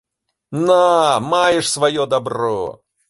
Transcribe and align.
На, 0.69 0.79
маеш 1.33 1.65
сваё 1.75 2.09
дабро! 2.15 2.59